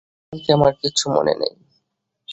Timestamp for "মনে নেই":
1.15-1.53